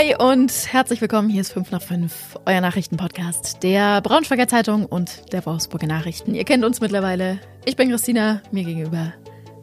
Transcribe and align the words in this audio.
Hi 0.00 0.14
und 0.16 0.50
herzlich 0.72 1.02
willkommen. 1.02 1.28
Hier 1.28 1.42
ist 1.42 1.52
5 1.52 1.72
nach 1.72 1.82
5, 1.82 2.38
euer 2.46 2.62
Nachrichtenpodcast 2.62 3.62
der 3.62 4.00
Braunschweiger 4.00 4.48
Zeitung 4.48 4.86
und 4.86 5.30
der 5.34 5.44
Wolfsburger 5.44 5.88
Nachrichten. 5.88 6.34
Ihr 6.34 6.44
kennt 6.44 6.64
uns 6.64 6.80
mittlerweile. 6.80 7.38
Ich 7.66 7.76
bin 7.76 7.90
Christina, 7.90 8.40
mir 8.50 8.64
gegenüber 8.64 9.12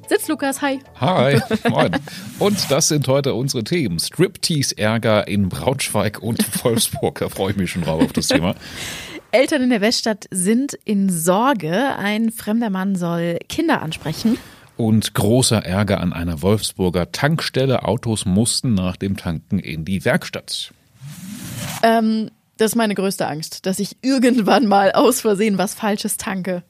sitzt 0.08 0.28
Lukas. 0.28 0.62
Hi. 0.62 0.80
Hi, 1.02 1.42
moin. 1.70 1.90
Und 2.38 2.70
das 2.70 2.88
sind 2.88 3.08
heute 3.08 3.34
unsere 3.34 3.64
Themen. 3.64 3.98
Striptease-Ärger 3.98 5.28
in 5.28 5.50
Braunschweig 5.50 6.22
und 6.22 6.40
Wolfsburg. 6.64 7.18
Da 7.18 7.30
freue 7.30 7.54
ich 7.54 7.58
mich 7.58 7.72
schon 7.72 7.82
drauf 7.82 8.04
auf 8.04 8.14
das 8.14 8.28
Thema. 8.28 8.54
Eltern 9.32 9.64
in 9.64 9.72
der 9.72 9.82
Weststadt 9.82 10.28
sind 10.30 10.78
in 10.86 11.10
Sorge. 11.10 11.96
Ein 11.98 12.32
fremder 12.32 12.70
Mann 12.70 12.96
soll 12.96 13.40
Kinder 13.50 13.82
ansprechen. 13.82 14.38
Und 14.78 15.14
großer 15.16 15.66
Ärger 15.66 16.02
an 16.02 16.14
einer 16.14 16.42
Wolfsburger 16.42 17.12
Tankstelle. 17.12 17.84
Autos 17.86 18.26
mussten 18.26 18.74
nach 18.76 18.96
dem 18.96 19.18
Tanken 19.18 19.58
in 19.60 19.86
die 19.86 20.06
Werkstatt. 20.06 20.72
Ähm, 21.84 22.30
das 22.58 22.72
ist 22.72 22.76
meine 22.76 22.96
größte 22.96 23.28
Angst, 23.28 23.66
dass 23.66 23.80
ich 23.80 23.98
irgendwann 24.02 24.68
mal 24.68 24.92
aus 24.92 25.22
Versehen 25.22 25.58
was 25.58 25.74
Falsches 25.74 26.18
tanke. 26.18 26.64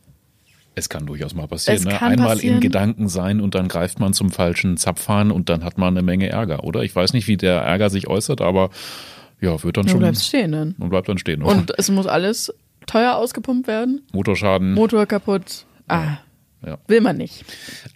Es 0.76 0.90
kann 0.90 1.06
durchaus 1.06 1.34
mal 1.34 1.48
passieren. 1.48 1.84
Ne? 1.84 2.02
Einmal 2.02 2.36
passieren. 2.36 2.56
in 2.56 2.62
Gedanken 2.62 3.10
sein 3.10 3.42
und 3.42 3.56
dann 3.56 3.68
greift 3.68 4.00
man 4.00 4.14
zum 4.14 4.30
falschen 4.32 4.78
Zapfhahn 4.78 5.32
und 5.32 5.50
dann 5.50 5.64
hat 5.64 5.78
man 5.78 5.90
eine 5.98 6.04
Menge 6.04 6.30
Ärger, 6.30 6.64
oder? 6.64 6.84
Ich 6.84 6.96
weiß 6.96 7.14
nicht, 7.14 7.28
wie 7.28 7.36
der 7.38 7.62
Ärger 7.62 7.90
sich 7.90 8.08
äußert, 8.08 8.42
aber 8.42 8.70
ja, 9.42 9.62
wird 9.64 9.76
dann 9.78 9.86
Du 9.86 9.92
schon. 9.92 10.00
bleibst 10.00 10.26
stehen 10.28 10.52
dann. 10.52 10.76
Und 10.78 10.90
bleibt 10.90 11.10
dann 11.10 11.18
stehen. 11.18 11.42
Und 11.42 11.74
es 11.78 11.90
muss 11.90 12.06
alles 12.06 12.54
teuer 12.86 13.16
ausgepumpt 13.16 13.68
werden. 13.68 14.02
Motorschaden. 14.14 14.74
Motor 14.76 15.06
kaputt. 15.08 15.66
Ah, 15.88 16.04
Ja. 16.04 16.18
Will 16.88 17.02
man 17.02 17.18
nicht. 17.18 17.46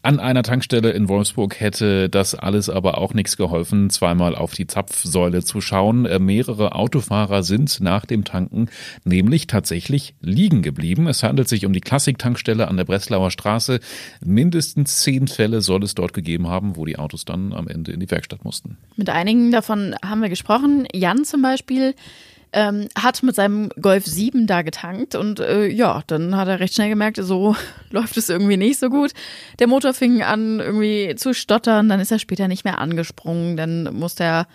An 0.01 0.19
einer 0.19 0.43
Tankstelle 0.43 0.91
in 0.91 1.09
Wolfsburg 1.09 1.59
hätte 1.59 2.09
das 2.09 2.35
alles 2.35 2.69
aber 2.69 2.97
auch 2.97 3.13
nichts 3.13 3.37
geholfen, 3.37 3.89
zweimal 3.89 4.35
auf 4.35 4.53
die 4.53 4.67
Zapfsäule 4.67 5.43
zu 5.43 5.61
schauen. 5.61 6.05
Äh, 6.05 6.19
Mehrere 6.19 6.75
Autofahrer 6.75 7.43
sind 7.43 7.81
nach 7.81 8.05
dem 8.05 8.23
Tanken 8.23 8.69
nämlich 9.03 9.47
tatsächlich 9.47 10.15
liegen 10.21 10.61
geblieben. 10.61 11.07
Es 11.07 11.23
handelt 11.23 11.49
sich 11.49 11.65
um 11.65 11.73
die 11.73 11.81
Klassik-Tankstelle 11.81 12.67
an 12.67 12.77
der 12.77 12.85
Breslauer 12.85 13.31
Straße. 13.31 13.79
Mindestens 14.23 15.01
zehn 15.01 15.27
Fälle 15.27 15.61
soll 15.61 15.83
es 15.83 15.95
dort 15.95 16.13
gegeben 16.13 16.47
haben, 16.47 16.75
wo 16.75 16.85
die 16.85 16.97
Autos 16.97 17.25
dann 17.25 17.53
am 17.53 17.67
Ende 17.67 17.91
in 17.91 17.99
die 17.99 18.09
Werkstatt 18.09 18.43
mussten. 18.45 18.77
Mit 18.95 19.09
einigen 19.09 19.51
davon 19.51 19.95
haben 20.03 20.21
wir 20.21 20.29
gesprochen. 20.29 20.87
Jan 20.93 21.25
zum 21.25 21.41
Beispiel 21.41 21.95
ähm, 22.53 22.87
hat 22.97 23.23
mit 23.23 23.35
seinem 23.35 23.69
Golf 23.81 24.05
7 24.05 24.47
da 24.47 24.61
getankt 24.61 25.15
und 25.15 25.39
äh, 25.39 25.67
ja, 25.67 26.03
dann 26.07 26.35
hat 26.35 26.47
er 26.47 26.59
recht 26.59 26.73
schnell 26.73 26.89
gemerkt, 26.89 27.17
so 27.21 27.55
läuft 27.91 28.17
es 28.17 28.29
irgendwie 28.29 28.57
nicht 28.57 28.79
so 28.79 28.89
gut. 28.89 29.11
Der 29.59 29.67
Motor 29.67 29.93
fing 29.93 30.21
an 30.21 30.59
irgendwie 30.59 31.15
zu 31.15 31.33
stottern, 31.33 31.89
dann 31.89 31.99
ist 31.99 32.11
er 32.11 32.19
später 32.19 32.47
nicht 32.47 32.65
mehr 32.65 32.79
angesprungen, 32.79 33.57
dann 33.57 33.93
musste 33.93 34.23
er 34.23 34.47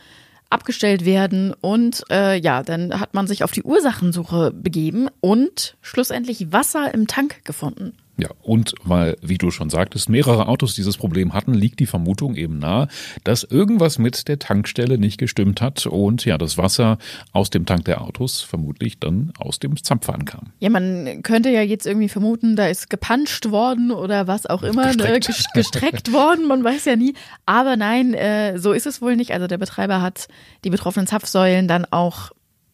abgestellt 0.51 1.05
werden 1.05 1.55
und 1.61 2.05
äh, 2.11 2.39
ja, 2.39 2.63
dann 2.63 3.01
hat 3.01 3.15
man 3.15 3.27
sich 3.27 3.43
auf 3.43 3.51
die 3.51 3.65
Ursachensuche 3.65 4.53
begeben 4.53 5.09
und 5.21 5.77
schlussendlich 5.81 6.53
Wasser 6.53 6.95
im 6.95 7.07
Tank 7.09 7.45
gefunden. 7.45 7.95
Ja, 8.19 8.31
und 8.43 8.75
weil, 8.83 9.17
wie 9.21 9.37
du 9.37 9.51
schon 9.51 9.69
sagtest, 9.69 10.09
mehrere 10.09 10.49
Autos 10.49 10.75
dieses 10.75 10.97
Problem 10.97 11.35
hatten, 11.35 11.53
liegt 11.53 11.81
die 11.81 11.87
Vermutung 11.87 12.35
eben 12.35 12.59
nahe, 12.59 12.89
dass 13.25 13.43
irgendwas 13.45 13.99
mit 13.99 14.27
der 14.29 14.39
Tankstelle 14.39 14.97
nicht 14.97 15.19
gestimmt 15.19 15.61
hat 15.61 15.85
und 15.87 16.25
ja, 16.25 16.39
das 16.39 16.57
Wasser 16.57 16.97
aus 17.33 17.51
dem 17.51 17.67
Tank 17.67 17.85
der 17.85 18.01
Autos 18.01 18.41
vermutlich 18.41 18.99
dann 18.99 19.33
aus 19.39 19.59
dem 19.59 19.77
Zapfhahn 19.83 20.25
kam. 20.25 20.53
Ja, 20.61 20.71
man 20.71 21.23
könnte 21.23 21.51
ja 21.51 21.61
jetzt 21.61 21.87
irgendwie 21.87 22.09
vermuten, 22.09 22.57
da 22.57 22.69
ist 22.69 22.89
gepanscht 22.89 23.51
worden 23.51 23.91
oder 23.91 24.27
was 24.27 24.47
auch 24.47 24.63
immer, 24.63 24.87
Gestreckt. 24.87 25.29
Ne? 25.29 25.35
ges- 25.35 25.47
gestreckt 25.55 26.13
worden, 26.15 26.47
man 26.49 26.65
weiß 26.65 26.87
ja 26.87 26.97
nie. 26.97 27.13
Aber 27.45 27.77
nein, 27.77 28.15
äh, 28.15 28.59
so 28.59 28.73
ist 28.73 28.87
es 28.87 29.03
wohl 29.03 29.17
nicht. 29.17 29.33
Also 29.33 29.47
der 29.47 29.59
Betreiber 29.59 30.01
hat 30.01 30.29
die 30.65 30.71
betroffenen 30.71 31.07
Zapfsäulen 31.07 31.69
dann 31.69 31.85
auch 31.91 32.31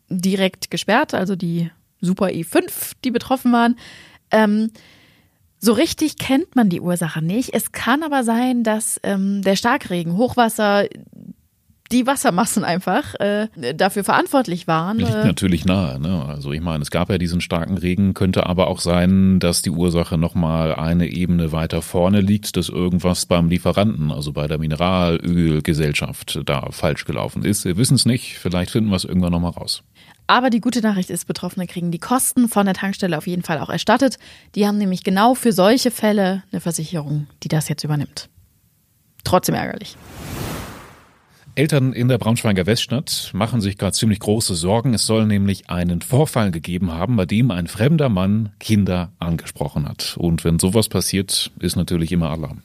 direkt 0.09 0.71
gesperrt, 0.71 1.15
also 1.15 1.35
die 1.37 1.71
Super 2.01 2.27
E5, 2.27 2.93
die 3.05 3.11
betroffen 3.11 3.53
waren. 3.53 3.77
Ähm, 4.31 4.71
so 5.63 5.73
richtig 5.73 6.19
kennt 6.19 6.57
man 6.57 6.69
die 6.69 6.81
Ursache 6.81 7.23
nicht. 7.23 7.55
Es 7.55 7.71
kann 7.71 8.03
aber 8.03 8.25
sein, 8.25 8.65
dass 8.65 9.01
ähm, 9.05 9.43
der 9.43 9.55
Starkregen, 9.55 10.17
Hochwasser, 10.17 10.87
die 11.93 12.07
Wassermassen 12.07 12.65
einfach 12.65 13.15
äh, 13.21 13.47
dafür 13.75 14.03
verantwortlich 14.03 14.67
waren. 14.67 14.99
Liegt 14.99 15.15
Äh, 15.15 15.25
natürlich 15.25 15.65
nahe. 15.65 16.01
Ne? 16.01 16.25
Also 16.27 16.51
ich 16.51 16.61
meine, 16.61 16.83
es 16.83 16.91
gab 16.91 17.11
ja 17.11 17.19
diesen 17.19 17.41
starken 17.41 17.79
Regen, 17.79 18.13
könnte 18.13 18.47
aber 18.47 18.67
auch 18.67 18.81
sein, 18.81 19.39
dass 19.39 19.63
die 19.63 19.71
Ursache 19.71 20.19
nochmal 20.19 20.75
eine 20.75 21.07
Ebene 21.07 21.53
weiter 21.53 21.81
vorne 21.81 22.21
liegt, 22.21 22.57
dass 22.57 22.69
irgendwas 22.69 23.27
beim 23.27 23.49
Lieferanten, 23.49 24.11
also 24.11 24.33
bei 24.33 24.49
der 24.49 24.59
Mineralölgesellschaft, 24.59 26.41
da 26.45 26.71
falsch 26.71 27.05
gelaufen 27.05 27.45
ist. 27.45 27.65
Wir 27.65 27.77
wissen 27.77 27.95
es 27.95 28.05
nicht, 28.05 28.39
vielleicht 28.39 28.73
finden 28.73 28.91
wir 28.91 28.97
es 28.97 29.05
irgendwann 29.05 29.33
nochmal 29.33 29.53
raus. 29.53 29.85
Aber 30.33 30.49
die 30.49 30.63
gute 30.63 30.81
Nachricht 30.81 31.11
ist, 31.11 31.27
Betroffene 31.27 31.67
kriegen 31.67 31.91
die 31.91 31.99
Kosten 31.99 32.49
von 32.49 32.65
der 32.65 32.75
Tankstelle 32.75 33.19
auf 33.19 33.27
jeden 33.27 33.43
Fall 33.43 33.59
auch 33.59 33.69
erstattet. 33.69 34.17
Die 34.55 34.67
haben 34.67 34.79
nämlich 34.79 35.05
genau 35.05 35.35
für 35.35 35.53
solche 35.53 35.91
Fälle 35.91 36.43
eine 36.51 36.63
Versicherung, 36.63 37.27
die 37.43 37.49
das 37.49 37.69
jetzt 37.69 37.85
übernimmt. 37.85 38.31
Trotzdem 39.25 39.55
ärgerlich. 39.55 39.95
Eltern 41.55 41.93
in 41.93 42.09
der 42.09 42.17
Braunschweiger 42.17 42.65
Weststadt 42.65 43.29
machen 43.35 43.61
sich 43.61 43.77
gerade 43.77 43.93
ziemlich 43.93 44.21
große 44.21 44.55
Sorgen. 44.55 44.95
Es 44.95 45.05
soll 45.05 45.27
nämlich 45.27 45.69
einen 45.69 46.01
Vorfall 46.01 46.51
gegeben 46.51 46.93
haben, 46.93 47.17
bei 47.17 47.27
dem 47.27 47.51
ein 47.51 47.67
fremder 47.67 48.09
Mann 48.09 48.53
Kinder 48.59 49.13
angesprochen 49.19 49.87
hat. 49.87 50.17
Und 50.17 50.45
wenn 50.45 50.59
sowas 50.59 50.89
passiert, 50.89 51.51
ist 51.59 51.77
natürlich 51.77 52.11
immer 52.11 52.31
Alarm. 52.31 52.63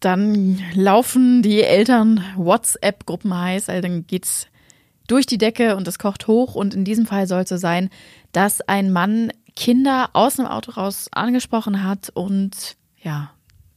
Dann 0.00 0.58
laufen 0.74 1.40
die 1.42 1.62
Eltern 1.62 2.24
WhatsApp-Gruppen 2.34 3.32
heiß, 3.32 3.68
also 3.68 3.80
dann 3.80 4.08
geht's 4.08 4.48
durch 5.06 5.26
die 5.26 5.38
Decke 5.38 5.76
und 5.76 5.86
es 5.88 5.98
kocht 5.98 6.26
hoch. 6.26 6.54
Und 6.54 6.74
in 6.74 6.84
diesem 6.84 7.06
Fall 7.06 7.26
soll 7.26 7.42
es 7.42 7.48
so 7.48 7.56
sein, 7.56 7.90
dass 8.32 8.60
ein 8.62 8.92
Mann 8.92 9.30
Kinder 9.56 10.10
aus 10.12 10.36
dem 10.36 10.46
Auto 10.46 10.72
raus 10.72 11.08
angesprochen 11.12 11.84
hat 11.84 12.10
und 12.14 12.76
ja, 13.00 13.30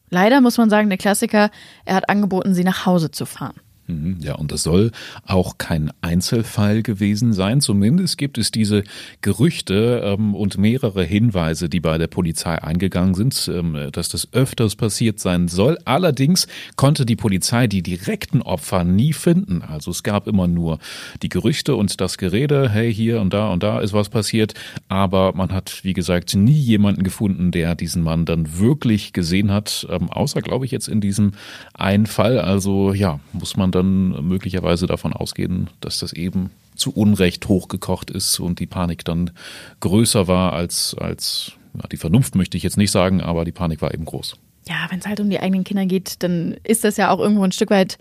leider 0.10 0.42
muss 0.42 0.58
man 0.58 0.70
sagen, 0.70 0.90
der 0.90 0.98
Klassiker, 0.98 1.52
er 1.86 1.96
hat 1.96 2.10
angeboten, 2.10 2.56
sie 2.56 2.64
nach 2.64 2.86
Hause 2.86 3.12
zu 3.12 3.26
fahren. 3.26 3.60
Mhm, 3.88 4.18
Ja, 4.22 4.36
und 4.36 4.52
das 4.52 4.64
soll 4.64 4.92
auch 5.26 5.58
kein 5.58 5.92
Einzelfall 6.02 6.84
gewesen 6.84 7.32
sein. 7.32 7.62
Zumindest 7.62 8.18
gibt 8.18 8.38
es 8.38 8.52
diese 8.52 8.84
Gerüchte 9.22 10.02
ähm, 10.04 10.36
und 10.36 10.58
mehrere 10.58 11.04
Hinweise, 11.04 11.70
die 11.70 11.80
bei 11.80 11.98
der 11.98 12.08
Polizei 12.08 12.62
eingegangen 12.62 13.14
sind, 13.14 13.50
ähm, 13.54 13.90
dass 13.94 14.10
das 14.10 14.28
öfters 14.34 14.76
passiert 14.76 15.20
sein 15.20 15.48
soll. 15.48 15.78
Allerdings 15.86 16.48
konnte 16.76 17.06
die 17.06 17.16
Polizei 17.16 17.68
die 17.68 17.82
direkten 17.82 18.42
Opfer 18.42 18.84
nie 18.84 19.14
finden. 19.14 19.62
Also 19.62 19.92
es 19.92 20.04
gab 20.04 20.28
immer 20.28 20.48
nur 20.48 20.80
die 21.22 21.30
Gerüchte 21.30 21.76
und 21.76 22.02
das 22.02 22.18
Gerede, 22.18 22.70
hey, 22.70 22.94
hier 22.94 23.22
und 23.22 23.34
da 23.34 23.50
und 23.50 23.64
da 23.64 23.80
ist 23.80 23.94
was 23.94 24.10
passiert. 24.10 24.54
Aber 24.90 25.34
man 25.34 25.54
hat, 25.54 25.80
wie 25.84 25.94
gesagt, 25.94 26.36
nie 26.36 26.52
jemanden 26.52 27.04
gefunden, 27.04 27.52
der 27.52 27.76
diesen 27.76 28.04
Mann 28.04 28.26
dann 28.26 28.58
wirklich 28.60 29.14
gesehen 29.14 29.52
hat, 29.52 29.88
ähm, 29.90 30.10
außer, 30.10 30.42
glaube 30.42 30.66
ich, 30.66 30.72
jetzt 30.72 30.90
in 30.90 31.00
diesem 31.00 31.32
einen 31.74 32.06
Fall. 32.06 32.40
Also 32.40 32.92
ja, 32.94 33.20
muss 33.32 33.56
man 33.56 33.72
dann 33.78 34.28
möglicherweise 34.28 34.88
davon 34.88 35.14
ausgehen, 35.14 35.70
dass 35.82 36.00
das 36.00 36.14
eben 36.14 36.50
zu 36.76 36.92
Unrecht 36.92 37.48
hochgekocht 37.48 38.12
ist 38.12 38.40
und 38.40 38.60
die 38.60 38.68
Panik 38.68 39.06
dann 39.06 39.32
größer 39.80 40.28
war 40.28 40.54
als, 40.54 40.96
als 41.00 41.54
ja, 41.74 41.88
die 41.92 41.98
Vernunft 41.98 42.36
möchte 42.36 42.58
ich 42.58 42.64
jetzt 42.64 42.78
nicht 42.78 42.92
sagen, 42.92 43.22
aber 43.22 43.46
die 43.46 43.52
Panik 43.52 43.82
war 43.82 43.94
eben 43.94 44.06
groß. 44.06 44.36
ja, 44.68 44.88
wenn 44.90 45.00
es 45.00 45.08
halt 45.08 45.20
um 45.20 45.30
die 45.30 45.40
eigenen 45.40 45.64
Kinder 45.64 45.86
geht, 45.86 46.24
dann 46.24 46.58
ist 46.64 46.84
das 46.84 46.98
ja 46.98 47.10
auch 47.10 47.20
irgendwo 47.20 47.44
ein 47.44 47.52
Stück 47.52 47.70
weit 47.70 47.98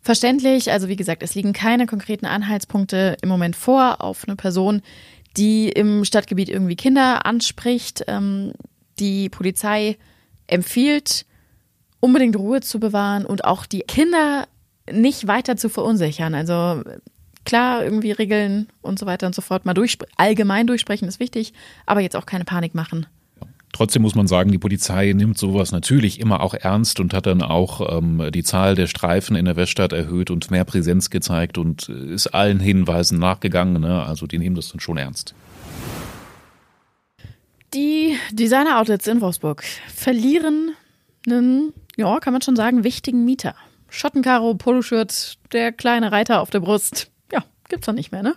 verständlich. 0.00 0.70
Also 0.70 0.88
wie 0.88 0.96
gesagt, 0.96 1.22
es 1.22 1.34
liegen 1.34 1.52
keine 1.52 1.86
konkreten 1.86 2.26
Anhaltspunkte 2.26 3.16
im 3.22 3.28
Moment 3.28 3.56
vor 3.56 4.02
auf 4.02 4.24
eine 4.26 4.36
Person, 4.36 4.82
die 5.36 5.68
im 5.68 6.04
Stadtgebiet 6.04 6.48
irgendwie 6.48 6.76
Kinder 6.76 7.24
anspricht. 7.24 8.04
Ähm, 8.08 8.52
die 8.98 9.28
Polizei 9.30 9.96
empfiehlt, 10.46 11.24
unbedingt 12.00 12.36
Ruhe 12.36 12.60
zu 12.60 12.78
bewahren 12.78 13.24
und 13.24 13.44
auch 13.44 13.64
die 13.64 13.80
Kinder 13.80 14.46
nicht 14.90 15.26
weiter 15.26 15.56
zu 15.56 15.68
verunsichern. 15.68 16.34
Also 16.34 16.82
klar, 17.44 17.84
irgendwie 17.84 18.12
Regeln 18.12 18.68
und 18.80 18.98
so 18.98 19.06
weiter 19.06 19.26
und 19.26 19.34
so 19.34 19.42
fort 19.42 19.64
mal 19.64 19.74
durchsp 19.74 20.04
allgemein 20.16 20.66
durchsprechen 20.66 21.08
ist 21.08 21.20
wichtig, 21.20 21.52
aber 21.86 22.00
jetzt 22.00 22.16
auch 22.16 22.26
keine 22.26 22.44
Panik 22.44 22.74
machen. 22.74 23.06
Trotzdem 23.72 24.02
muss 24.02 24.14
man 24.14 24.26
sagen, 24.26 24.52
die 24.52 24.58
Polizei 24.58 25.12
nimmt 25.14 25.38
sowas 25.38 25.72
natürlich 25.72 26.20
immer 26.20 26.42
auch 26.42 26.52
ernst 26.52 27.00
und 27.00 27.14
hat 27.14 27.24
dann 27.24 27.40
auch 27.40 27.96
ähm, 27.96 28.30
die 28.30 28.42
Zahl 28.42 28.74
der 28.74 28.86
Streifen 28.86 29.34
in 29.34 29.46
der 29.46 29.56
Weststadt 29.56 29.94
erhöht 29.94 30.30
und 30.30 30.50
mehr 30.50 30.66
Präsenz 30.66 31.08
gezeigt 31.08 31.56
und 31.56 31.88
äh, 31.88 32.12
ist 32.12 32.26
allen 32.28 32.60
Hinweisen 32.60 33.18
nachgegangen. 33.18 33.80
Ne? 33.80 34.04
Also 34.04 34.26
die 34.26 34.38
nehmen 34.38 34.56
das 34.56 34.68
dann 34.68 34.80
schon 34.80 34.98
ernst. 34.98 35.34
Die 37.72 38.18
Designer-Outlets 38.32 39.06
in 39.06 39.22
Wolfsburg 39.22 39.64
verlieren 39.64 40.72
einen, 41.26 41.72
ja, 41.96 42.20
kann 42.20 42.34
man 42.34 42.42
schon 42.42 42.56
sagen, 42.56 42.84
wichtigen 42.84 43.24
Mieter. 43.24 43.54
Schottenkaro, 43.92 44.54
Poloshirt, 44.54 45.34
der 45.52 45.70
kleine 45.70 46.12
Reiter 46.12 46.40
auf 46.40 46.48
der 46.48 46.60
Brust. 46.60 47.10
Ja, 47.30 47.44
gibt's 47.68 47.86
doch 47.86 47.92
nicht 47.92 48.10
mehr, 48.10 48.22
ne? 48.22 48.34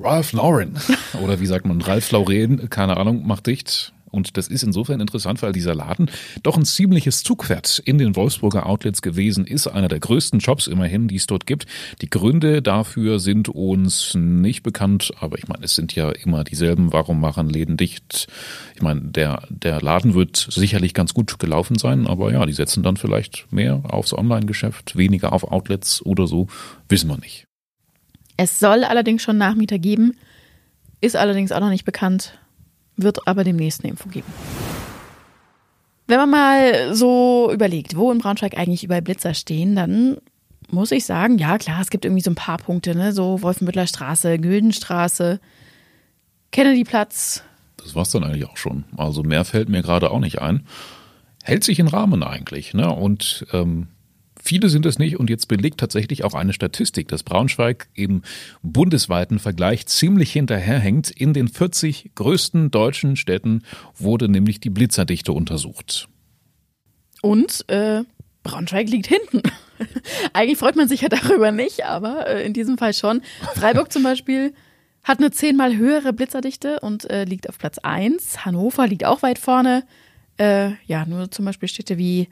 Ralph 0.00 0.32
Lauren 0.32 0.76
oder 1.22 1.38
wie 1.40 1.46
sagt 1.46 1.66
man, 1.66 1.80
Ralph 1.80 2.10
Lauren, 2.10 2.68
keine 2.68 2.96
Ahnung, 2.96 3.24
macht 3.26 3.46
dicht. 3.46 3.92
Und 4.16 4.36
das 4.36 4.48
ist 4.48 4.62
insofern 4.62 5.00
interessant, 5.00 5.42
weil 5.42 5.52
dieser 5.52 5.74
Laden 5.74 6.10
doch 6.42 6.56
ein 6.56 6.64
ziemliches 6.64 7.22
Zugpferd 7.22 7.80
in 7.84 7.98
den 7.98 8.16
Wolfsburger 8.16 8.66
Outlets 8.66 9.02
gewesen 9.02 9.46
ist. 9.46 9.66
Einer 9.66 9.88
der 9.88 10.00
größten 10.00 10.40
Shops 10.40 10.66
immerhin, 10.66 11.08
die 11.08 11.16
es 11.16 11.26
dort 11.26 11.46
gibt. 11.46 11.66
Die 12.00 12.10
Gründe 12.10 12.62
dafür 12.62 13.18
sind 13.20 13.48
uns 13.48 14.14
nicht 14.14 14.62
bekannt, 14.62 15.12
aber 15.20 15.38
ich 15.38 15.48
meine, 15.48 15.64
es 15.64 15.74
sind 15.74 15.94
ja 15.94 16.10
immer 16.10 16.44
dieselben. 16.44 16.92
Warum 16.92 17.20
machen 17.20 17.48
Läden 17.48 17.76
dicht? 17.76 18.26
Ich 18.74 18.82
meine, 18.82 19.02
der, 19.02 19.42
der 19.50 19.80
Laden 19.80 20.14
wird 20.14 20.36
sicherlich 20.50 20.94
ganz 20.94 21.14
gut 21.14 21.38
gelaufen 21.38 21.78
sein, 21.78 22.06
aber 22.06 22.32
ja, 22.32 22.44
die 22.46 22.52
setzen 22.52 22.82
dann 22.82 22.96
vielleicht 22.96 23.52
mehr 23.52 23.82
aufs 23.84 24.12
Online-Geschäft, 24.12 24.96
weniger 24.96 25.32
auf 25.32 25.44
Outlets 25.44 26.04
oder 26.04 26.26
so. 26.26 26.48
Wissen 26.88 27.08
wir 27.08 27.18
nicht. 27.18 27.46
Es 28.36 28.58
soll 28.58 28.84
allerdings 28.84 29.22
schon 29.22 29.38
Nachmieter 29.38 29.78
geben, 29.78 30.16
ist 31.00 31.16
allerdings 31.16 31.52
auch 31.52 31.60
noch 31.60 31.70
nicht 31.70 31.84
bekannt, 31.84 32.38
wird 32.96 33.26
aber 33.26 33.44
demnächst 33.44 33.82
eine 33.82 33.90
Info 33.90 34.08
geben. 34.08 34.26
Wenn 36.06 36.18
man 36.18 36.30
mal 36.30 36.94
so 36.94 37.50
überlegt, 37.52 37.96
wo 37.96 38.12
in 38.12 38.18
Braunschweig 38.18 38.56
eigentlich 38.56 38.84
überall 38.84 39.02
Blitzer 39.02 39.34
stehen, 39.34 39.74
dann 39.74 40.18
muss 40.70 40.92
ich 40.92 41.04
sagen, 41.04 41.38
ja 41.38 41.58
klar, 41.58 41.80
es 41.80 41.90
gibt 41.90 42.04
irgendwie 42.04 42.22
so 42.22 42.30
ein 42.30 42.36
paar 42.36 42.58
Punkte, 42.58 42.94
ne? 42.94 43.12
so 43.12 43.42
Wolfenbüttler 43.42 43.86
Straße, 43.86 44.38
Güldenstraße, 44.38 45.40
Kennedyplatz. 46.52 47.42
Das 47.76 47.94
war's 47.94 48.10
dann 48.10 48.24
eigentlich 48.24 48.48
auch 48.48 48.56
schon. 48.56 48.84
Also 48.96 49.22
mehr 49.22 49.44
fällt 49.44 49.68
mir 49.68 49.82
gerade 49.82 50.10
auch 50.10 50.20
nicht 50.20 50.40
ein. 50.40 50.66
Hält 51.42 51.64
sich 51.64 51.78
in 51.78 51.88
Rahmen 51.88 52.22
eigentlich. 52.22 52.74
Ne? 52.74 52.92
Und 52.92 53.46
ähm, 53.52 53.88
Viele 54.46 54.68
sind 54.68 54.86
es 54.86 55.00
nicht 55.00 55.18
und 55.18 55.28
jetzt 55.28 55.48
belegt 55.48 55.80
tatsächlich 55.80 56.22
auch 56.22 56.34
eine 56.34 56.52
Statistik, 56.52 57.08
dass 57.08 57.24
Braunschweig 57.24 57.88
im 57.94 58.22
bundesweiten 58.62 59.40
Vergleich 59.40 59.86
ziemlich 59.86 60.30
hinterherhängt. 60.30 61.10
In 61.10 61.32
den 61.32 61.48
40 61.48 62.12
größten 62.14 62.70
deutschen 62.70 63.16
Städten 63.16 63.64
wurde 63.96 64.28
nämlich 64.28 64.60
die 64.60 64.70
Blitzerdichte 64.70 65.32
untersucht. 65.32 66.08
Und 67.22 67.68
äh, 67.68 68.04
Braunschweig 68.44 68.88
liegt 68.88 69.08
hinten. 69.08 69.42
Eigentlich 70.32 70.58
freut 70.58 70.76
man 70.76 70.86
sich 70.86 71.00
ja 71.00 71.08
darüber 71.08 71.50
nicht, 71.50 71.84
aber 71.84 72.28
äh, 72.28 72.46
in 72.46 72.52
diesem 72.52 72.78
Fall 72.78 72.94
schon. 72.94 73.22
Freiburg 73.56 73.92
zum 73.92 74.04
Beispiel 74.04 74.54
hat 75.02 75.18
eine 75.18 75.32
zehnmal 75.32 75.76
höhere 75.76 76.12
Blitzerdichte 76.12 76.78
und 76.78 77.10
äh, 77.10 77.24
liegt 77.24 77.48
auf 77.48 77.58
Platz 77.58 77.78
1. 77.78 78.44
Hannover 78.44 78.86
liegt 78.86 79.04
auch 79.04 79.22
weit 79.22 79.40
vorne. 79.40 79.82
Äh, 80.38 80.74
ja, 80.86 81.04
nur 81.04 81.32
zum 81.32 81.46
Beispiel 81.46 81.68
Städte 81.68 81.98
wie 81.98 82.28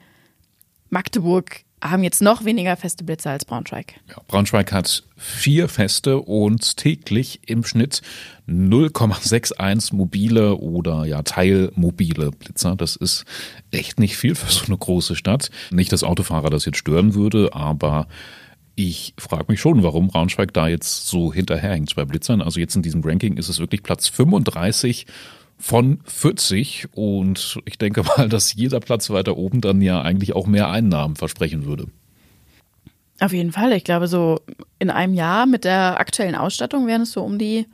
Magdeburg 0.89 1.64
haben 1.89 2.03
jetzt 2.03 2.21
noch 2.21 2.45
weniger 2.45 2.75
feste 2.75 3.03
Blitzer 3.03 3.31
als 3.31 3.45
Braunschweig. 3.45 3.95
Ja, 4.09 4.15
Braunschweig 4.27 4.71
hat 4.71 5.03
vier 5.17 5.67
feste 5.67 6.19
und 6.19 6.77
täglich 6.77 7.41
im 7.45 7.63
Schnitt 7.63 8.01
0,61 8.47 9.95
mobile 9.95 10.55
oder 10.55 11.05
ja 11.05 11.21
teilmobile 11.21 12.31
Blitzer. 12.31 12.75
Das 12.75 12.95
ist 12.95 13.25
echt 13.71 13.99
nicht 13.99 14.17
viel 14.17 14.35
für 14.35 14.51
so 14.51 14.65
eine 14.65 14.77
große 14.77 15.15
Stadt. 15.15 15.49
Nicht, 15.71 15.91
dass 15.91 16.03
Autofahrer 16.03 16.49
das 16.49 16.65
jetzt 16.65 16.77
stören 16.77 17.13
würde, 17.13 17.53
aber 17.53 18.07
ich 18.75 19.13
frage 19.17 19.45
mich 19.47 19.61
schon, 19.61 19.83
warum 19.83 20.09
Braunschweig 20.09 20.53
da 20.53 20.67
jetzt 20.67 21.07
so 21.07 21.33
hinterherhängt 21.33 21.95
bei 21.95 22.05
Blitzern. 22.05 22.41
Also 22.41 22.59
jetzt 22.59 22.75
in 22.75 22.81
diesem 22.81 23.01
Ranking 23.03 23.37
ist 23.37 23.49
es 23.49 23.59
wirklich 23.59 23.83
Platz 23.83 24.09
35 24.09 25.05
von 25.57 25.99
40 26.05 26.89
und 26.93 27.59
ich 27.65 27.77
denke 27.77 28.03
mal, 28.03 28.29
dass 28.29 28.53
jeder 28.53 28.79
Platz 28.79 29.09
weiter 29.09 29.37
oben 29.37 29.61
dann 29.61 29.81
ja 29.81 30.01
eigentlich 30.01 30.35
auch 30.35 30.47
mehr 30.47 30.69
Einnahmen 30.69 31.15
versprechen 31.15 31.65
würde. 31.65 31.87
Auf 33.19 33.31
jeden 33.31 33.53
Fall. 33.53 33.71
Ich 33.71 33.85
glaube, 33.85 34.07
so 34.07 34.41
in 34.77 34.89
einem 34.89 35.13
Jahr 35.13 35.45
mit 35.45 35.63
der 35.63 35.99
aktuellen 35.99 36.35
Ausstattung 36.35 36.85
wären 36.85 37.03
es 37.03 37.13
so 37.13 37.23
um 37.23 37.39
die 37.39 37.65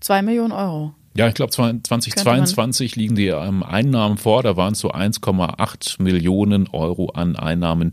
2 0.00 0.22
Millionen 0.22 0.52
Euro. 0.52 0.94
Ja, 1.16 1.28
ich 1.28 1.34
glaube 1.34 1.52
2022 1.52 2.96
liegen 2.96 3.16
die 3.16 3.28
ähm, 3.28 3.62
Einnahmen 3.62 4.16
vor. 4.16 4.42
Da 4.42 4.56
waren 4.56 4.72
es 4.72 4.80
so 4.80 4.92
1,8 4.92 6.02
Millionen 6.02 6.68
Euro 6.68 7.10
an 7.10 7.36
Einnahmen 7.36 7.92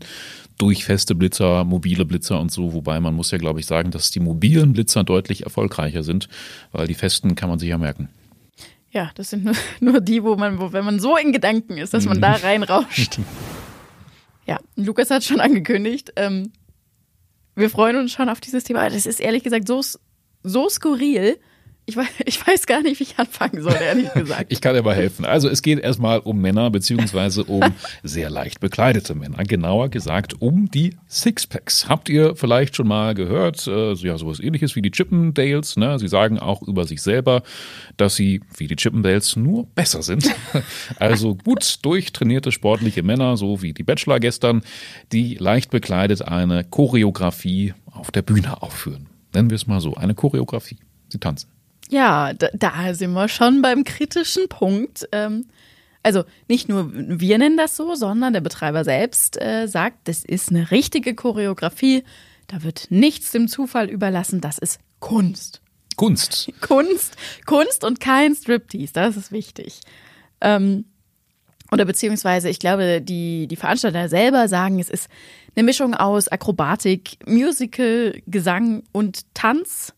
durch 0.56 0.84
feste 0.84 1.14
Blitzer, 1.14 1.64
mobile 1.64 2.04
Blitzer 2.04 2.40
und 2.40 2.50
so. 2.50 2.72
Wobei 2.72 3.00
man 3.00 3.14
muss 3.14 3.30
ja, 3.30 3.38
glaube 3.38 3.60
ich, 3.60 3.66
sagen, 3.66 3.90
dass 3.90 4.10
die 4.10 4.20
mobilen 4.20 4.72
Blitzer 4.72 5.04
deutlich 5.04 5.44
erfolgreicher 5.44 6.02
sind, 6.02 6.28
weil 6.72 6.86
die 6.86 6.94
festen 6.94 7.34
kann 7.34 7.48
man 7.48 7.58
sich 7.58 7.68
ja 7.68 7.78
merken. 7.78 8.08
Ja, 8.98 9.12
das 9.14 9.30
sind 9.30 9.44
nur, 9.44 9.54
nur 9.80 10.00
die, 10.00 10.24
wo 10.24 10.34
man, 10.34 10.58
wo, 10.58 10.72
wenn 10.72 10.84
man 10.84 10.98
so 10.98 11.16
in 11.16 11.30
Gedanken 11.30 11.78
ist, 11.78 11.94
dass 11.94 12.04
man 12.06 12.20
da 12.20 12.30
mhm. 12.30 12.42
reinrauscht. 12.42 13.20
ja, 14.46 14.58
Lukas 14.74 15.08
hat 15.10 15.22
schon 15.22 15.38
angekündigt, 15.38 16.12
ähm, 16.16 16.50
wir 17.54 17.70
freuen 17.70 17.94
uns 17.94 18.10
schon 18.10 18.28
auf 18.28 18.40
dieses 18.40 18.64
Thema. 18.64 18.90
Das 18.90 19.06
ist 19.06 19.20
ehrlich 19.20 19.44
gesagt 19.44 19.68
so, 19.68 19.80
so 20.42 20.68
skurril, 20.68 21.38
ich 21.88 21.96
weiß, 21.96 22.06
ich 22.26 22.46
weiß 22.46 22.66
gar 22.66 22.82
nicht, 22.82 23.00
wie 23.00 23.04
ich 23.04 23.18
anfangen 23.18 23.62
soll, 23.62 23.74
ehrlich 23.80 24.12
gesagt. 24.12 24.52
ich 24.52 24.60
kann 24.60 24.74
dir 24.74 24.82
mal 24.82 24.94
helfen. 24.94 25.24
Also 25.24 25.48
es 25.48 25.62
geht 25.62 25.80
erstmal 25.80 26.18
um 26.20 26.40
Männer, 26.40 26.70
beziehungsweise 26.70 27.44
um 27.44 27.62
sehr 28.02 28.28
leicht 28.28 28.60
bekleidete 28.60 29.14
Männer. 29.14 29.42
Genauer 29.44 29.88
gesagt 29.88 30.40
um 30.40 30.70
die 30.70 30.96
Sixpacks. 31.08 31.88
Habt 31.88 32.08
ihr 32.10 32.36
vielleicht 32.36 32.76
schon 32.76 32.88
mal 32.88 33.14
gehört, 33.14 33.66
äh, 33.66 33.94
ja, 33.94 34.18
sowas 34.18 34.38
ähnliches 34.38 34.76
wie 34.76 34.82
die 34.82 34.90
Chippendales. 34.90 35.76
Ne? 35.76 35.98
Sie 35.98 36.08
sagen 36.08 36.38
auch 36.38 36.62
über 36.62 36.84
sich 36.84 37.00
selber, 37.00 37.42
dass 37.96 38.16
sie 38.16 38.42
wie 38.56 38.66
die 38.66 38.76
Chippendales 38.76 39.36
nur 39.36 39.66
besser 39.74 40.02
sind. 40.02 40.30
also 40.98 41.36
gut 41.36 41.78
durchtrainierte 41.82 42.52
sportliche 42.52 43.02
Männer, 43.02 43.38
so 43.38 43.62
wie 43.62 43.72
die 43.72 43.82
Bachelor 43.82 44.20
gestern, 44.20 44.62
die 45.12 45.36
leicht 45.36 45.70
bekleidet 45.70 46.20
eine 46.22 46.64
Choreografie 46.64 47.72
auf 47.86 48.10
der 48.10 48.22
Bühne 48.22 48.62
aufführen. 48.62 49.06
Nennen 49.32 49.48
wir 49.48 49.56
es 49.56 49.66
mal 49.66 49.80
so, 49.80 49.94
eine 49.94 50.14
Choreografie. 50.14 50.78
Sie 51.08 51.18
tanzen. 51.18 51.57
Ja, 51.88 52.32
da, 52.34 52.48
da 52.52 52.94
sind 52.94 53.12
wir 53.12 53.28
schon 53.28 53.62
beim 53.62 53.84
kritischen 53.84 54.48
Punkt. 54.48 55.08
Ähm, 55.12 55.46
also 56.02 56.24
nicht 56.48 56.68
nur 56.68 56.90
wir 56.92 57.38
nennen 57.38 57.56
das 57.56 57.76
so, 57.76 57.94
sondern 57.94 58.32
der 58.32 58.40
Betreiber 58.40 58.84
selbst 58.84 59.40
äh, 59.40 59.66
sagt, 59.66 60.08
das 60.08 60.24
ist 60.24 60.50
eine 60.50 60.70
richtige 60.70 61.14
Choreografie. 61.14 62.04
Da 62.46 62.62
wird 62.62 62.86
nichts 62.90 63.32
dem 63.32 63.48
Zufall 63.48 63.90
überlassen. 63.90 64.40
Das 64.40 64.58
ist 64.58 64.80
Kunst. 65.00 65.60
Kunst. 65.96 66.50
Kunst. 66.60 67.16
Kunst 67.46 67.84
und 67.84 68.00
kein 68.00 68.34
Striptease. 68.34 68.92
Das 68.92 69.16
ist 69.16 69.32
wichtig. 69.32 69.80
Ähm, 70.40 70.84
oder 71.70 71.84
beziehungsweise, 71.84 72.48
ich 72.48 72.58
glaube, 72.58 73.02
die, 73.02 73.46
die 73.46 73.56
Veranstalter 73.56 74.08
selber 74.08 74.48
sagen, 74.48 74.78
es 74.78 74.88
ist 74.88 75.08
eine 75.54 75.64
Mischung 75.64 75.94
aus 75.94 76.28
Akrobatik, 76.28 77.18
Musical, 77.26 78.22
Gesang 78.26 78.84
und 78.92 79.34
Tanz 79.34 79.92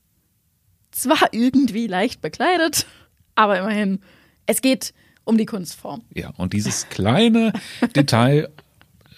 zwar 1.02 1.32
irgendwie 1.32 1.86
leicht 1.86 2.20
bekleidet, 2.20 2.86
aber 3.34 3.58
immerhin, 3.58 4.00
es 4.46 4.62
geht 4.62 4.92
um 5.24 5.38
die 5.38 5.46
Kunstform. 5.46 6.02
Ja, 6.14 6.30
und 6.36 6.52
dieses 6.52 6.88
kleine 6.88 7.52
Detail 7.94 8.48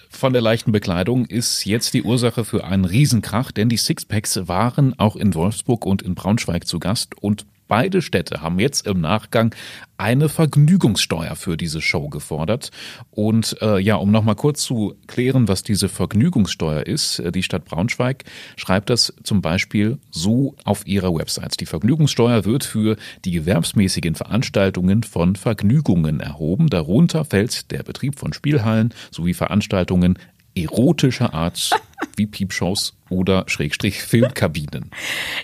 von 0.09 0.31
der 0.31 0.41
leichten 0.41 0.71
Bekleidung 0.71 1.25
ist 1.25 1.65
jetzt 1.65 1.93
die 1.93 2.03
Ursache 2.03 2.45
für 2.45 2.63
einen 2.63 2.85
Riesenkrach, 2.85 3.51
denn 3.51 3.69
die 3.69 3.77
Sixpacks 3.77 4.47
waren 4.47 4.97
auch 4.99 5.15
in 5.15 5.33
Wolfsburg 5.33 5.85
und 5.85 6.01
in 6.01 6.15
Braunschweig 6.15 6.67
zu 6.67 6.79
Gast 6.79 7.15
und 7.21 7.45
Beide 7.73 8.03
Städte 8.03 8.43
haben 8.43 8.59
jetzt 8.59 8.85
im 8.85 9.01
Nachgang 9.01 9.55
eine 9.97 10.29
Vergnügungssteuer 10.29 11.35
für 11.35 11.57
diese 11.57 11.81
Show 11.81 12.07
gefordert. 12.07 12.69
Und 13.09 13.57
äh, 13.63 13.79
ja, 13.79 13.95
um 13.95 14.11
nochmal 14.11 14.35
kurz 14.35 14.61
zu 14.61 14.93
klären, 15.07 15.47
was 15.47 15.63
diese 15.63 15.89
Vergnügungssteuer 15.89 16.85
ist, 16.85 17.17
äh, 17.17 17.31
die 17.31 17.41
Stadt 17.41 17.65
Braunschweig 17.65 18.25
schreibt 18.57 18.91
das 18.91 19.11
zum 19.23 19.41
Beispiel 19.41 19.97
so 20.11 20.55
auf 20.65 20.85
ihrer 20.85 21.15
Website. 21.15 21.59
Die 21.61 21.65
Vergnügungssteuer 21.65 22.45
wird 22.45 22.63
für 22.63 22.95
die 23.25 23.31
gewerbsmäßigen 23.31 24.13
Veranstaltungen 24.13 25.01
von 25.01 25.35
Vergnügungen 25.35 26.19
erhoben. 26.19 26.69
Darunter 26.69 27.25
fällt 27.25 27.71
der 27.71 27.81
Betrieb 27.81 28.19
von 28.19 28.33
Spielhallen 28.33 28.93
sowie 29.09 29.33
Veranstaltungen 29.33 30.19
erotischer 30.55 31.33
Art 31.33 31.71
wie 32.15 32.27
Piepshows 32.27 32.93
oder 33.09 33.45
Schrägstrich 33.47 34.01
Filmkabinen. 34.01 34.91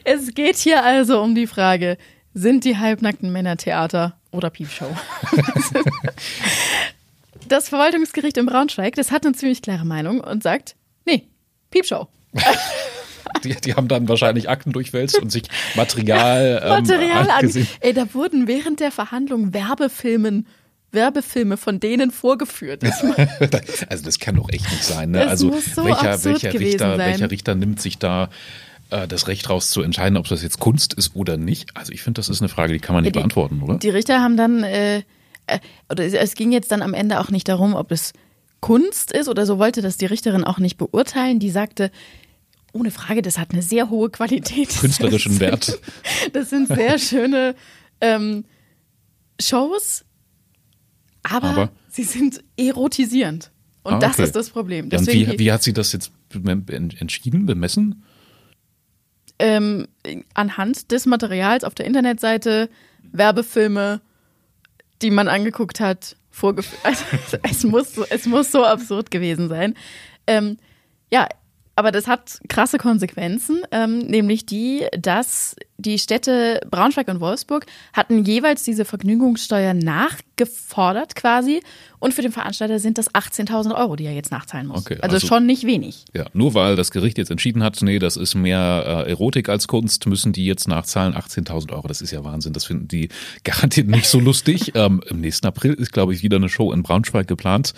Es 0.04 0.34
geht 0.34 0.58
hier 0.58 0.84
also 0.84 1.22
um 1.22 1.36
die 1.36 1.48
Frage, 1.48 1.98
sind 2.34 2.64
die 2.64 2.78
halbnackten 2.78 3.32
Männer 3.32 3.58
Theater 3.58 4.18
oder 4.32 4.50
Piepshow? 4.50 4.96
das 7.48 7.70
Verwaltungsgericht 7.70 8.38
in 8.38 8.46
Braunschweig, 8.46 8.96
das 8.96 9.12
hat 9.12 9.26
eine 9.26 9.36
ziemlich 9.36 9.62
klare 9.62 9.86
Meinung 9.86 10.22
und 10.22 10.44
sagt, 10.44 10.76
nee, 11.06 11.28
Piepshow. 11.72 12.08
Die, 13.44 13.54
die, 13.54 13.76
haben 13.76 13.88
dann 13.88 14.10
wahrscheinlich 14.10 14.50
Akten 14.50 14.72
durchwälzt 14.74 15.22
und 15.22 15.32
sich 15.32 15.44
Material, 15.76 16.62
ähm, 16.64 16.70
Material 16.70 17.30
angesehen. 17.30 17.68
An, 17.76 17.78
ey, 17.82 17.94
da 17.94 18.14
wurden 18.14 18.48
während 18.48 18.80
der 18.80 18.92
Verhandlung 18.92 19.54
Werbefilmen 19.54 20.48
Werbefilme 20.92 21.58
von 21.58 21.80
denen 21.80 22.12
vorgeführt. 22.12 22.84
also 23.90 24.04
das 24.04 24.20
kann 24.20 24.36
doch 24.36 24.50
echt 24.50 24.70
nicht 24.72 24.84
sein. 24.84 25.12
Ne? 25.12 25.28
also 25.28 25.52
so 25.60 25.86
welcher, 25.86 26.24
welcher, 26.24 26.54
Richter, 26.60 26.98
welcher 26.98 27.32
Richter 27.32 27.56
nimmt 27.56 27.80
sich 27.82 28.00
da 28.00 28.30
das 28.90 29.28
Recht 29.28 29.50
raus 29.50 29.70
zu 29.70 29.82
entscheiden, 29.82 30.18
ob 30.18 30.28
das 30.28 30.42
jetzt 30.42 30.60
Kunst 30.60 30.94
ist 30.94 31.16
oder 31.16 31.38
nicht? 31.38 31.76
Also 31.78 31.92
ich 31.92 32.02
finde, 32.02 32.20
das 32.20 32.30
ist 32.30 32.42
eine 32.42 32.50
Frage, 32.50 32.74
die 32.74 32.80
kann 32.80 32.96
man 32.96 33.04
nicht 33.04 33.16
die, 33.16 33.20
beantworten, 33.20 33.62
oder? 33.62 33.78
Die 33.78 33.90
Richter 33.90 34.22
haben 34.22 34.36
dann, 34.38 34.64
äh, 34.64 35.04
äh, 35.48 35.60
oder 35.92 36.06
es 36.06 36.36
ging 36.36 36.52
jetzt 36.52 36.72
dann 36.72 36.82
am 36.82 36.94
Ende 36.94 37.20
auch 37.20 37.30
nicht 37.30 37.48
darum, 37.48 37.76
ob 37.76 37.92
es 37.92 38.14
Kunst 38.62 39.12
ist 39.12 39.30
oder 39.30 39.46
so 39.46 39.58
wollte 39.58 39.82
das 39.82 39.98
die 39.98 40.06
Richterin 40.08 40.44
auch 40.44 40.58
nicht 40.60 40.78
beurteilen. 40.78 41.40
Die 41.40 41.50
sagte, 41.50 41.92
ohne 42.74 42.92
Frage, 42.92 43.22
das 43.22 43.38
hat 43.38 43.52
eine 43.52 43.62
sehr 43.62 43.90
hohe 43.90 44.10
Qualität. 44.10 44.70
Künstlerischen 44.70 45.40
Wert. 45.40 45.80
Das 46.34 46.50
sind 46.50 46.68
sehr 46.68 47.00
schöne 47.00 47.56
ähm, 48.02 48.44
Shows 49.40 50.04
Aber, 51.24 51.50
Aber- 51.50 51.72
sie 51.90 52.04
sind 52.04 52.44
erotisierend. 52.58 53.52
Und 53.84 53.94
Ah, 53.94 54.00
das 54.00 54.14
okay. 54.14 54.24
ist 54.24 54.36
das 54.36 54.50
Problem. 54.50 54.90
Ja, 54.92 54.98
und 55.00 55.08
Deswegen, 55.08 55.32
wie, 55.34 55.40
wie 55.40 55.52
hat 55.52 55.64
sie 55.64 55.74
das 55.74 55.94
jetzt 55.94 56.12
entschieden, 56.68 57.46
bemessen? 57.46 58.04
Ähm, 59.40 59.88
anhand 60.34 60.92
des 60.92 61.06
Materials 61.06 61.64
auf 61.64 61.74
der 61.74 61.86
Internetseite, 61.86 62.70
Werbefilme, 63.12 64.02
die 65.02 65.12
man 65.12 65.28
angeguckt 65.28 65.80
hat, 65.80 66.16
vorgeführt. 66.30 66.80
Also, 66.84 67.38
es, 67.44 67.64
muss 67.64 67.96
so, 67.96 68.06
es 68.10 68.26
muss 68.26 68.52
so 68.52 68.66
absurd 68.66 69.12
gewesen 69.12 69.50
sein. 69.50 69.76
Ähm, 70.28 70.58
ja, 71.12 71.28
aber 71.80 71.94
das 71.94 72.08
hat 72.08 72.40
krasse 72.50 72.78
Konsequenzen, 72.78 73.62
ähm, 73.72 74.00
nämlich 74.00 74.46
die, 74.46 74.86
dass 75.00 75.56
die 75.78 75.98
Städte 75.98 76.60
Braunschweig 76.70 77.08
und 77.08 77.22
Wolfsburg 77.22 77.66
hatten 77.94 78.26
jeweils 78.26 78.64
diese 78.64 78.84
Vergnügungssteuer 78.84 79.74
nachgefordert 79.74 81.16
quasi 81.16 81.62
und 82.00 82.14
für 82.14 82.22
den 82.22 82.34
Veranstalter 82.34 82.80
sind 82.80 82.98
das 82.98 83.10
18.000 83.16 83.74
Euro, 83.74 83.96
die 83.96 84.04
er 84.06 84.12
jetzt 84.12 84.30
nachzahlen 84.30 84.68
muss. 84.68 84.82
Okay, 84.82 84.98
also, 85.02 85.16
also- 85.16 85.28
schon 85.28 85.46
nicht 85.46 85.64
wenig. 85.66 86.04
Ja, 86.14 86.26
nur 86.34 86.54
weil 86.54 86.76
das 86.76 86.92
Gericht 86.92 87.18
jetzt 87.18 87.32
entschieden 87.32 87.64
hat, 87.64 87.82
nee, 87.82 87.98
das 87.98 88.18
ist 88.18 88.36
mehr 88.36 89.06
äh, 89.08 89.10
Erotik 89.10 89.48
als 89.48 89.70
Kunst, 89.70 90.06
müssen 90.06 90.34
die 90.34 90.46
jetzt 90.46 90.68
nachzahlen 90.68 91.14
18.000 91.16 91.72
Euro. 91.72 91.88
Das 91.88 92.02
ist 92.02 92.12
ja 92.12 92.26
Wahnsinn. 92.26 92.52
Das 92.52 92.66
finden 92.66 92.90
die 92.90 93.08
garantiert 93.46 93.88
nicht 93.88 94.08
so 94.08 94.20
lustig. 94.20 94.74
ähm, 94.76 95.02
Im 95.08 95.22
nächsten 95.22 95.48
April 95.48 95.76
ist, 95.76 95.94
glaube 95.94 96.14
ich, 96.14 96.24
wieder 96.24 96.36
eine 96.36 96.50
Show 96.50 96.74
in 96.74 96.84
Braunschweig 96.84 97.26
geplant. 97.30 97.74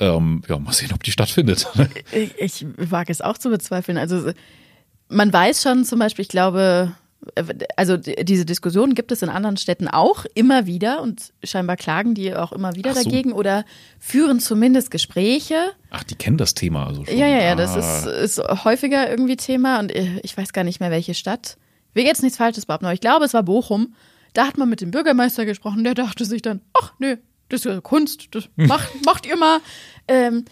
Ähm, 0.00 0.42
ja, 0.48 0.58
mal 0.58 0.72
sehen, 0.72 0.90
ob 0.94 1.02
die 1.02 1.10
stattfindet. 1.12 1.66
Ich, 2.12 2.40
ich 2.40 2.66
wage 2.76 3.10
es 3.12 3.20
auch 3.20 3.38
zu 3.38 3.50
bezweifeln. 3.50 3.98
Also 3.98 4.32
man 5.08 5.32
weiß 5.32 5.62
schon 5.62 5.84
zum 5.84 5.98
Beispiel, 5.98 6.22
ich 6.22 6.28
glaube, 6.28 6.92
also 7.76 7.96
diese 7.96 8.44
Diskussion 8.46 8.94
gibt 8.94 9.10
es 9.10 9.22
in 9.22 9.28
anderen 9.28 9.56
Städten 9.56 9.88
auch 9.88 10.24
immer 10.34 10.66
wieder 10.66 11.02
und 11.02 11.32
scheinbar 11.42 11.76
klagen 11.76 12.14
die 12.14 12.34
auch 12.34 12.52
immer 12.52 12.74
wieder 12.76 12.94
so. 12.94 13.02
dagegen 13.02 13.32
oder 13.32 13.64
führen 13.98 14.38
zumindest 14.40 14.90
Gespräche. 14.90 15.56
Ach, 15.90 16.04
die 16.04 16.14
kennen 16.14 16.36
das 16.38 16.54
Thema 16.54 16.86
also 16.86 17.04
schon. 17.04 17.16
Ja, 17.18 17.26
ja, 17.26 17.42
ja, 17.42 17.54
das 17.56 17.76
Ah. 17.76 18.08
ist, 18.08 18.38
ist 18.38 18.64
häufiger 18.64 19.10
irgendwie 19.10 19.36
Thema 19.36 19.80
und 19.80 19.90
ich 19.92 20.36
weiß 20.36 20.52
gar 20.52 20.62
nicht 20.64 20.78
mehr, 20.80 20.90
welche 20.90 21.14
Stadt. 21.14 21.56
Ich 21.90 21.96
will 21.96 22.04
jetzt 22.04 22.22
nichts 22.22 22.38
Falsches 22.38 22.66
behaupten, 22.66 22.86
aber 22.86 22.94
ich 22.94 23.00
glaube, 23.00 23.24
es 23.24 23.34
war 23.34 23.42
Bochum. 23.42 23.94
Da 24.34 24.46
hat 24.46 24.56
man 24.58 24.68
mit 24.68 24.80
dem 24.80 24.90
Bürgermeister 24.92 25.44
gesprochen, 25.46 25.82
der 25.84 25.94
dachte 25.94 26.24
sich 26.24 26.42
dann, 26.42 26.60
ach 26.80 26.92
nö, 26.98 27.16
das 27.48 27.60
ist 27.60 27.64
ja 27.64 27.80
Kunst, 27.80 28.28
das 28.32 28.48
macht, 28.56 29.04
macht 29.04 29.26
ihr 29.26 29.36
mal. 29.36 29.60
Ähm, 30.06 30.44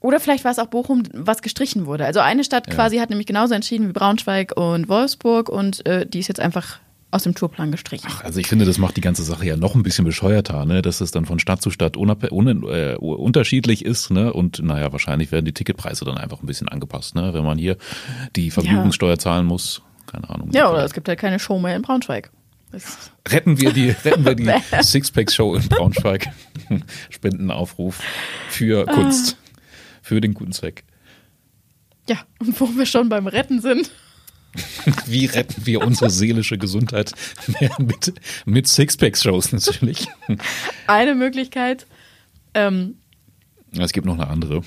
oder 0.00 0.18
vielleicht 0.18 0.44
war 0.44 0.50
es 0.50 0.58
auch 0.58 0.66
Bochum, 0.66 1.04
was 1.12 1.42
gestrichen 1.42 1.86
wurde. 1.86 2.04
Also 2.04 2.20
eine 2.20 2.42
Stadt 2.42 2.68
quasi 2.68 2.98
hat 2.98 3.10
nämlich 3.10 3.26
genauso 3.26 3.54
entschieden 3.54 3.88
wie 3.88 3.92
Braunschweig 3.92 4.56
und 4.56 4.88
Wolfsburg 4.88 5.48
und 5.48 5.86
äh, 5.86 6.06
die 6.06 6.18
ist 6.18 6.28
jetzt 6.28 6.40
einfach 6.40 6.80
aus 7.12 7.24
dem 7.24 7.34
Tourplan 7.34 7.70
gestrichen. 7.70 8.10
Also 8.24 8.40
ich 8.40 8.48
finde, 8.48 8.64
das 8.64 8.78
macht 8.78 8.96
die 8.96 9.02
ganze 9.02 9.22
Sache 9.22 9.46
ja 9.46 9.56
noch 9.56 9.74
ein 9.74 9.82
bisschen 9.82 10.04
bescheuerter, 10.04 10.64
ne? 10.64 10.82
dass 10.82 11.00
es 11.00 11.10
dann 11.10 11.26
von 11.26 11.38
Stadt 11.38 11.62
zu 11.62 11.70
Stadt 11.70 11.96
äh, 11.96 12.96
unterschiedlich 12.96 13.84
ist. 13.84 14.10
Ne? 14.10 14.32
Und 14.32 14.62
naja, 14.62 14.90
wahrscheinlich 14.92 15.30
werden 15.30 15.44
die 15.44 15.52
Ticketpreise 15.52 16.04
dann 16.04 16.16
einfach 16.16 16.42
ein 16.42 16.46
bisschen 16.46 16.68
angepasst, 16.68 17.14
ne? 17.14 17.34
wenn 17.34 17.44
man 17.44 17.58
hier 17.58 17.76
die 18.34 18.50
Vergnügungssteuer 18.50 19.18
zahlen 19.18 19.46
muss. 19.46 19.82
Keine 20.06 20.28
Ahnung. 20.30 20.50
Ja, 20.52 20.70
oder 20.70 20.84
es 20.84 20.94
gibt 20.94 21.06
halt 21.06 21.20
keine 21.20 21.38
Show 21.38 21.58
mehr 21.58 21.76
in 21.76 21.82
Braunschweig. 21.82 22.32
Retten 23.28 23.60
wir 23.60 23.72
die, 23.72 23.90
retten 23.90 24.24
wir 24.24 24.34
die 24.34 24.50
Sixpack-Show 24.82 25.54
in 25.56 25.68
Braunschweig. 25.68 26.28
Spendenaufruf 27.10 28.00
für 28.48 28.88
Ah. 28.88 28.92
Kunst. 28.92 29.36
Für 30.02 30.20
den 30.20 30.34
guten 30.34 30.52
Zweck. 30.52 30.84
ja, 32.08 32.18
und 32.40 32.60
wo 32.60 32.66
wir 32.76 32.86
schon 32.86 33.08
beim 33.08 33.26
Retten 33.26 33.60
sind. 33.60 33.90
Wie 35.06 35.26
retten 35.26 35.64
wir 35.64 35.80
unsere 35.80 36.10
seelische 36.10 36.58
Gesundheit 36.58 37.12
mit, 37.78 38.12
mit 38.44 38.66
Sixpack-Shows 38.68 39.52
natürlich. 39.52 40.08
Eine 40.86 41.14
Möglichkeit. 41.14 41.86
Ähm, 42.54 42.96
Es 43.78 43.92
gibt 43.92 44.06
noch 44.06 44.14
eine 44.18 44.26
andere. 44.28 44.60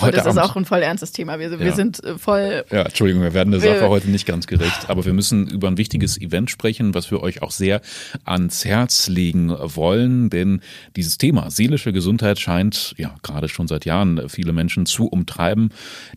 Heute 0.00 0.16
das 0.16 0.26
ist 0.26 0.36
Abend- 0.36 0.40
auch 0.50 0.56
ein 0.56 0.64
voll 0.64 0.82
ernstes 0.82 1.12
Thema. 1.12 1.38
Wir, 1.38 1.56
wir 1.60 1.66
Ja. 1.66 1.74
sind 1.76 2.02
äh, 2.02 2.18
voll. 2.18 2.64
Ja, 2.72 2.82
Entschuldigung, 2.82 3.22
wir 3.22 3.32
werden 3.32 3.52
der 3.52 3.60
Sache 3.60 3.88
heute 3.88 4.10
nicht 4.10 4.26
ganz 4.26 4.48
gerecht, 4.48 4.88
aber 4.90 5.04
wir 5.04 5.12
müssen 5.12 5.46
über 5.46 5.68
ein 5.68 5.78
wichtiges 5.78 6.20
Event 6.20 6.50
sprechen, 6.50 6.92
was 6.92 7.10
wir 7.12 7.22
euch 7.22 7.40
auch 7.42 7.52
sehr 7.52 7.80
ans 8.24 8.64
Herz 8.64 9.06
legen 9.08 9.50
wollen, 9.50 10.28
denn 10.28 10.60
dieses 10.96 11.18
Thema 11.18 11.50
seelische 11.52 11.92
Gesundheit 11.92 12.40
scheint 12.40 12.94
ja 12.98 13.14
gerade 13.22 13.48
schon 13.48 13.68
seit 13.68 13.84
Jahren 13.84 14.28
viele 14.28 14.52
Menschen 14.52 14.86
zu 14.86 15.06
umtreiben. 15.06 15.68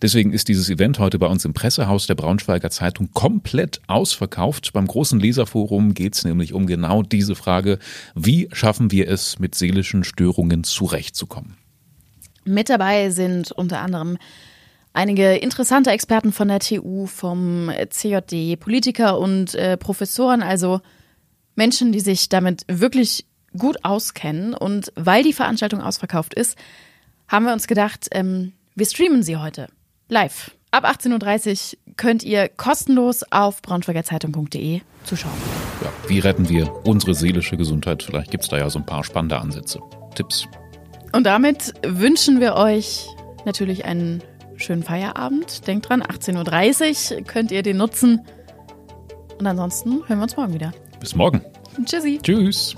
Deswegen 0.02 0.34
ist 0.34 0.48
dieses 0.48 0.68
Event 0.72 0.98
heute 0.98 1.20
bei 1.20 1.28
uns 1.28 1.46
im 1.46 1.54
Pressehaus 1.54 2.08
der 2.08 2.16
Braunschweiger 2.16 2.72
Zeitung 2.72 3.10
komplett 3.14 3.82
ausverkauft. 3.86 4.74
Beim 4.74 4.88
großen 4.88 5.20
Leserforum 5.20 5.94
geht 5.94 6.16
es 6.16 6.26
nämlich 6.26 6.54
um 6.54 6.66
genau 6.66 7.04
diese 7.04 7.36
Frage, 7.36 7.78
wie 8.16 8.50
schaffen 8.52 8.90
wir 8.92 9.08
es, 9.10 9.38
mit 9.38 9.54
seelischen 9.54 10.04
Störungen 10.04 10.64
zurechtzukommen? 10.64 11.61
Mit 12.44 12.70
dabei 12.70 13.10
sind 13.10 13.52
unter 13.52 13.80
anderem 13.80 14.18
einige 14.94 15.36
interessante 15.36 15.92
Experten 15.92 16.32
von 16.32 16.48
der 16.48 16.60
TU, 16.60 17.06
vom 17.06 17.72
CJD, 17.90 18.60
Politiker 18.60 19.20
und 19.20 19.56
äh, 19.56 19.78
Professoren, 19.78 20.42
also 20.42 20.82
Menschen, 21.56 21.92
die 21.92 22.00
sich 22.00 22.30
damit 22.30 22.64
wirklich 22.68 23.26
gut 23.58 23.84
auskennen. 23.84 24.54
Und 24.54 24.92
weil 24.96 25.24
die 25.24 25.34
Veranstaltung 25.34 25.82
ausverkauft 25.82 26.34
ist, 26.34 26.58
haben 27.28 27.46
wir 27.46 27.54
uns 27.54 27.68
gedacht, 27.68 28.08
ähm, 28.12 28.54
wir 28.76 28.86
streamen 28.86 29.24
sie 29.24 29.38
heute 29.38 29.68
live. 30.08 30.52
Ab 30.72 30.86
18.30 30.86 31.74
Uhr 31.74 31.94
könnt 31.98 32.24
ihr 32.24 32.48
kostenlos 32.48 33.24
auf 33.30 33.62
braunschweigerzeitung.de 33.62 34.82
zuschauen. 35.04 35.34
Ja, 35.84 35.92
wie 36.08 36.20
retten 36.20 36.48
wir 36.48 36.72
unsere 36.86 37.14
seelische 37.14 37.58
Gesundheit? 37.58 38.04
Vielleicht 38.04 38.32
gibt's 38.32 38.48
da 38.48 38.58
ja 38.58 38.70
so 38.70 38.80
ein 38.80 38.86
paar 38.86 39.04
spannende 39.04 39.40
Ansätze, 39.40 39.82
Tipps. 40.16 40.48
Und 41.12 41.26
damit 41.26 41.74
wünschen 41.86 42.40
wir 42.40 42.56
euch 42.56 43.08
natürlich 43.46 43.86
einen 43.86 44.24
schönen 44.58 44.84
Feierabend. 44.84 45.68
Denkt 45.68 45.90
dran, 45.90 46.04
18.30 46.04 47.16
Uhr 47.16 47.22
könnt 47.24 47.52
ihr 47.52 47.64
den 47.64 47.78
nutzen. 47.78 48.22
Und 49.40 49.48
ansonsten 49.48 50.08
hören 50.08 50.20
wir 50.20 50.24
uns 50.24 50.38
morgen 50.38 50.54
wieder. 50.54 50.72
Bis 51.00 51.16
morgen. 51.16 51.42
Tschüssi. 51.86 52.20
Tschüss. 52.22 52.76